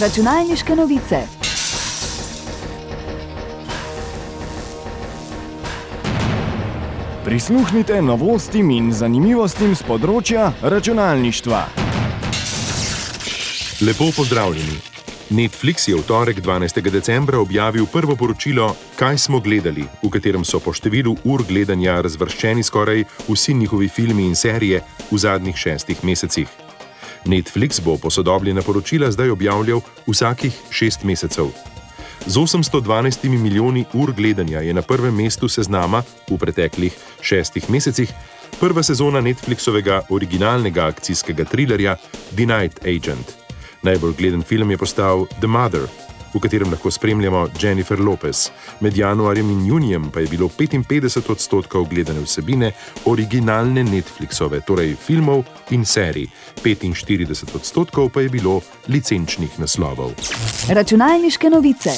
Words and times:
Računalniške 0.00 0.74
novice. 0.76 1.16
Prisluhnite 7.24 8.02
novostim 8.02 8.72
in 8.74 8.88
zanimivostim 8.90 9.76
z 9.78 9.86
področja 9.86 10.48
računalništva. 10.62 11.60
Lepo 13.86 14.10
pozdravljeni. 14.16 14.80
Netflix 15.30 15.86
je 15.86 15.94
v 15.94 16.02
torek 16.10 16.42
12. 16.42 16.90
decembra 16.90 17.38
objavil 17.38 17.86
prvo 17.86 18.16
poročilo 18.16 18.74
Kaj 18.98 19.18
smo 19.18 19.38
gledali, 19.40 19.86
v 20.02 20.10
katerem 20.10 20.42
so 20.42 20.58
po 20.58 20.74
številu 20.74 21.14
ur 21.22 21.46
gledanja 21.46 22.00
razvrščeni 22.02 22.66
skoraj 22.66 23.06
vsi 23.30 23.54
njihovi 23.54 23.88
filmi 23.88 24.26
in 24.26 24.34
serije 24.34 24.82
v 25.10 25.22
zadnjih 25.22 25.56
šestih 25.56 26.02
mesecih. 26.02 26.63
Netflix 27.24 27.80
bo 27.84 27.96
posodobljena 27.96 28.62
poročila 28.62 29.10
zdaj 29.10 29.30
objavljal 29.30 29.80
vsakih 30.06 30.60
šest 30.70 31.04
mesecev. 31.04 31.46
Z 32.26 32.36
812 32.38 33.28
milijoni 33.28 33.84
ur 33.92 34.12
gledanja 34.12 34.60
je 34.60 34.74
na 34.74 34.82
prvem 34.82 35.14
mestu 35.14 35.48
seznama 35.48 36.02
v 36.30 36.38
preteklih 36.38 36.96
šestih 37.20 37.70
mesecih 37.70 38.12
prva 38.60 38.82
sezona 38.82 39.20
Netflixovega 39.20 40.00
originalnega 40.08 40.86
akcijskega 40.86 41.44
trilerja 41.44 41.96
The 42.36 42.46
Night 42.46 42.78
Agent. 42.86 43.34
Najbolj 43.82 44.12
gleden 44.18 44.42
film 44.42 44.70
je 44.70 44.78
postal 44.78 45.26
The 45.26 45.46
Mother, 45.46 45.88
v 46.34 46.40
katerem 46.42 46.70
lahko 46.70 46.90
spremljamo 46.90 47.48
Jennifer 47.60 48.00
Lopez. 48.00 48.50
Med 48.80 48.96
januarjem 48.96 49.50
in 49.50 49.66
junijem 49.66 50.10
pa 50.10 50.20
je 50.20 50.26
bilo 50.26 50.48
55 50.48 51.30
odstotkov 51.30 51.86
gledane 51.90 52.20
vsebine 52.20 52.72
originalne 53.04 53.84
Netflixove, 53.84 54.60
torej 54.66 54.96
filmov 55.06 55.44
in 55.70 55.84
serij, 55.84 56.26
45 56.64 57.54
odstotkov 57.54 58.10
pa 58.10 58.20
je 58.20 58.28
bilo 58.28 58.60
licenčnih 58.88 59.58
naslovov. 59.58 60.12
Računalniške 60.68 61.50
novice. 61.50 61.90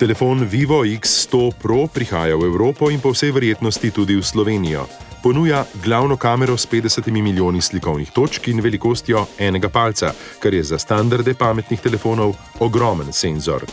Telefon 0.00 0.46
Vivo 0.48 0.84
X100 0.84 1.52
Pro 1.60 1.86
prihaja 1.86 2.36
v 2.36 2.48
Evropo 2.48 2.88
in 2.90 3.00
po 3.00 3.12
vsej 3.12 3.36
verjetnosti 3.36 3.90
tudi 3.92 4.16
v 4.16 4.24
Slovenijo. 4.24 5.09
Ponuja 5.22 5.64
glavno 5.84 6.16
kamero 6.16 6.56
s 6.56 6.68
50 6.68 7.10
milijoni 7.10 7.60
slikovnih 7.60 8.10
točk 8.10 8.48
in 8.48 8.60
velikostjo 8.60 9.26
enega 9.38 9.68
palca, 9.68 10.12
kar 10.38 10.54
je 10.54 10.62
za 10.62 10.78
standarde 10.78 11.34
pametnih 11.34 11.80
telefonov 11.80 12.34
ogromen 12.58 13.12
senzor. 13.12 13.64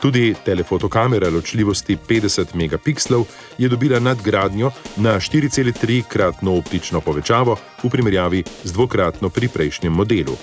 Tudi 0.00 0.34
telefotokamera 0.44 1.30
ločljivosti 1.30 1.96
50 2.08 2.54
megapikslov 2.54 3.24
je 3.58 3.68
dobila 3.68 4.00
nadgradnjo 4.00 4.70
na 4.96 5.16
4,3-kratno 5.20 6.58
optično 6.58 7.00
povečavo 7.00 7.56
v 7.82 7.90
primerjavi 7.90 8.44
z 8.64 8.72
dvokratno 8.72 9.28
pri 9.28 9.48
prejšnjem 9.48 9.92
modelu. 9.92 10.36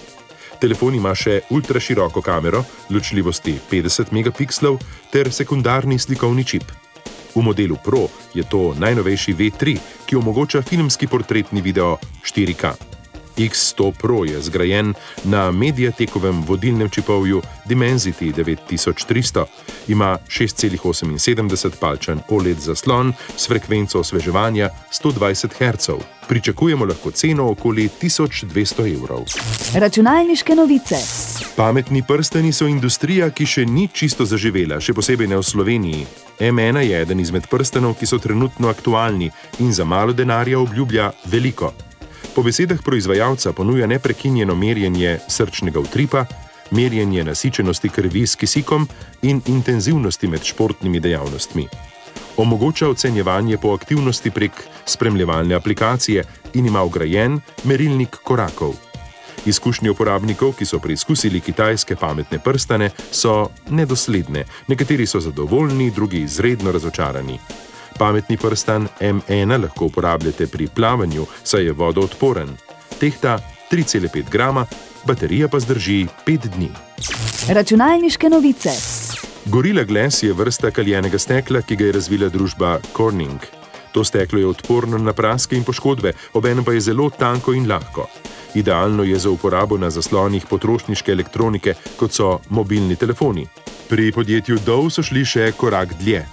Telefon 0.61 0.95
ima 0.95 1.15
še 1.15 1.41
ultraširoko 1.49 2.21
kamero 2.21 2.63
ločljivosti 2.89 3.57
50 3.71 4.13
megapikslov 4.13 4.77
ter 5.11 5.31
sekundarni 5.31 5.99
slikovni 5.99 6.45
čip. 6.45 6.63
V 7.35 7.41
modelu 7.41 7.77
Pro 7.83 8.07
je 8.33 8.43
to 8.45 8.73
najnovejši 8.77 9.33
V3, 9.33 9.77
ki 10.13 10.17
omogoča 10.17 10.61
filmski 10.61 11.07
portretni 11.07 11.61
video 11.61 11.97
4K. 12.21 12.92
X100 13.37 13.91
Pro 13.97 14.23
je 14.23 14.41
zgrajen 14.41 14.93
na 15.23 15.51
Mediatekovem 15.51 16.43
vodilnem 16.43 16.89
čipovju 16.89 17.41
Dimensity 17.65 18.33
9300, 18.33 19.45
ima 19.87 20.17
6,78 20.27 21.69
palčen 21.79 22.19
OLED 22.29 22.59
zaslon 22.59 23.13
s 23.37 23.47
frekvenco 23.47 23.99
osveževanja 23.99 24.69
120 24.91 25.47
Hz. 25.59 25.89
Pričakujemo 26.27 26.85
lahko 26.85 27.11
ceno 27.11 27.49
okoli 27.49 27.89
1200 28.01 28.93
evrov. 28.95 29.23
Računalniške 29.75 30.55
novice. 30.55 30.95
Pametni 31.55 32.03
prstani 32.07 32.53
so 32.53 32.67
industrija, 32.67 33.29
ki 33.29 33.45
še 33.45 33.65
ni 33.65 33.87
čisto 33.93 34.25
zaživela, 34.25 34.79
še 34.79 34.93
posebej 34.93 35.27
ne 35.27 35.37
v 35.37 35.43
Sloveniji. 35.43 36.05
M1 36.39 36.79
je 36.87 37.01
eden 37.01 37.19
izmed 37.19 37.47
prstanov, 37.49 37.97
ki 37.99 38.07
so 38.09 38.17
trenutno 38.19 38.69
aktualni 38.69 39.31
in 39.59 39.73
za 39.73 39.85
malo 39.85 40.13
denarja 40.13 40.59
obljublja 40.59 41.11
veliko. 41.25 41.73
Po 42.35 42.41
besedah 42.41 42.81
proizvajalca 42.81 43.53
ponuja 43.53 43.87
neprekinjeno 43.87 44.55
merjenje 44.55 45.19
srčnega 45.29 45.79
utripa, 45.79 46.25
merjenje 46.71 47.23
nasičenosti 47.23 47.89
krvi 47.89 48.27
s 48.27 48.35
kisikom 48.35 48.87
in 49.21 49.41
intenzivnosti 49.45 50.27
med 50.27 50.43
športnimi 50.43 50.99
dejavnostmi. 50.99 51.67
Omogoča 52.37 52.89
ocenjevanje 52.89 53.57
po 53.57 53.73
aktivnosti 53.73 54.31
prek 54.31 54.51
spremljevalne 54.85 55.55
aplikacije 55.55 56.23
in 56.53 56.65
ima 56.65 56.83
ugrajen 56.83 57.39
merilnik 57.63 58.15
korakov. 58.23 58.73
Izkušnje 59.45 59.91
uporabnikov, 59.91 60.53
ki 60.53 60.65
so 60.65 60.79
preizkusili 60.79 61.39
kitajske 61.39 61.95
pametne 61.95 62.39
prstane, 62.39 62.89
so 63.11 63.49
nedosledne. 63.69 64.45
Nekateri 64.67 65.05
so 65.05 65.19
zadovoljni, 65.19 65.91
drugi 65.91 66.21
izredno 66.21 66.71
razočarani. 66.71 67.39
Pametni 68.03 68.35
prstan 68.37 68.87
M1 68.99 69.61
lahko 69.61 69.85
uporabljate 69.85 70.47
pri 70.47 70.67
plavanju, 70.67 71.25
saj 71.43 71.63
je 71.63 71.71
vodoodporen. 71.71 72.49
Tehta 72.99 73.39
3,5 73.71 74.29
grama, 74.31 74.65
baterija 75.05 75.47
pa 75.47 75.59
zdrži 75.59 76.07
5 76.25 76.49
dni. 76.55 76.69
Računalniške 77.49 78.29
novice. 78.29 78.69
Gorilla 79.45 79.83
Glass 79.83 80.23
je 80.23 80.33
vrsta 80.33 80.71
kaljenega 80.71 81.19
stekla, 81.19 81.61
ki 81.61 81.75
ga 81.75 81.85
je 81.85 81.91
razvila 81.91 82.29
družba 82.29 82.79
Corning. 82.97 83.39
To 83.91 84.03
steklo 84.03 84.39
je 84.39 84.47
odporno 84.47 84.97
na 84.97 85.13
praske 85.13 85.55
in 85.55 85.63
poškodbe, 85.63 86.13
obenem 86.33 86.65
pa 86.65 86.73
je 86.73 86.81
zelo 86.81 87.09
tanko 87.09 87.53
in 87.53 87.71
lahko. 87.71 88.09
Idealno 88.55 89.03
je 89.03 89.19
za 89.19 89.29
uporabo 89.29 89.77
na 89.77 89.89
zaslonih 89.89 90.45
potrošniške 90.49 91.11
elektronike, 91.11 91.73
kot 91.95 92.11
so 92.11 92.39
mobilni 92.49 92.95
telefoni. 92.95 93.47
Pri 93.89 94.11
podjetju 94.11 94.59
Dow 94.65 94.89
so 94.89 95.03
šli 95.03 95.23
še 95.25 95.53
korak 95.55 95.95
dlje. 96.03 96.25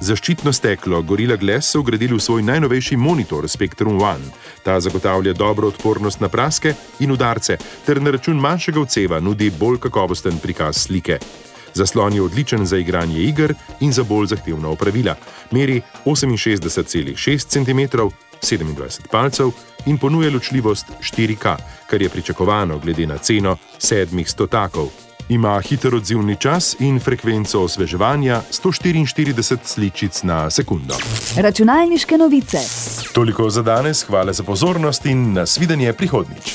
Zaščitno 0.00 0.52
steklo 0.52 1.02
Gorilla 1.02 1.36
Glass 1.36 1.70
so 1.70 1.80
ugradili 1.80 2.16
v 2.16 2.20
svoj 2.20 2.42
najnovejši 2.42 2.96
monitor 2.96 3.48
Spectrum 3.48 4.02
One. 4.02 4.26
Ta 4.62 4.80
zagotavlja 4.80 5.32
dobro 5.32 5.68
odpornost 5.68 6.20
na 6.20 6.28
praske 6.28 6.74
in 7.00 7.12
udarce, 7.12 7.56
ter 7.86 8.02
na 8.02 8.10
račun 8.10 8.40
manjšega 8.40 8.80
odseva 8.80 9.20
nudi 9.20 9.50
bolj 9.50 9.78
kakovosten 9.86 10.38
prikaz 10.42 10.82
slike. 10.86 11.18
Zaslon 11.74 12.14
je 12.14 12.22
odličen 12.22 12.66
za 12.66 12.78
igranje 12.78 13.22
iger 13.22 13.54
in 13.80 13.92
za 13.92 14.04
bolj 14.04 14.26
zahtevna 14.26 14.68
opravila. 14.68 15.14
Meri 15.50 15.80
68,6 16.04 17.46
cm, 17.46 17.98
27 18.42 19.08
palcev 19.10 19.50
in 19.86 19.98
ponuja 19.98 20.30
ločljivost 20.30 20.86
4K, 21.00 21.56
kar 21.90 22.02
je 22.02 22.08
pričakovano 22.08 22.78
glede 22.78 23.06
na 23.06 23.18
ceno 23.18 23.56
sedmih 23.78 24.30
stotakov. 24.30 24.90
Ima 25.28 25.60
hiter 25.60 25.94
odzivni 25.94 26.36
čas 26.36 26.76
in 26.80 27.00
frekvenco 27.00 27.60
osveževanja 27.64 28.42
144 28.50 29.56
sličic 29.64 30.22
na 30.22 30.50
sekundo. 30.50 30.94
Računalniške 31.36 32.18
novice. 32.18 32.58
Toliko 33.12 33.50
za 33.50 33.62
danes, 33.62 34.02
hvala 34.02 34.32
za 34.32 34.42
pozornost 34.42 35.06
in 35.06 35.32
nasvidenje 35.32 35.92
prihodnič. 35.92 36.54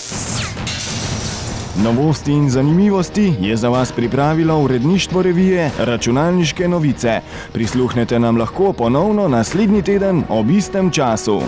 Novosti 1.84 2.32
in 2.32 2.50
zanimivosti 2.50 3.34
je 3.40 3.58
za 3.58 3.70
vas 3.70 3.92
pripravilo 3.92 4.60
uredništvo 4.60 5.22
revije 5.22 5.72
Računalniške 5.80 6.68
novice. 6.68 7.22
Prisluhnete 7.54 8.20
nam 8.20 8.38
lahko 8.38 8.74
ponovno 8.74 9.28
naslednji 9.28 9.82
teden 9.82 10.24
ob 10.30 10.50
istem 10.50 10.92
času. 10.92 11.42